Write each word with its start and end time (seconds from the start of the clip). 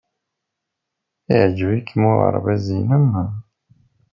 Yeɛjeb-ikem 1.29 2.03
uɣerbaz-nnem? 2.11 3.09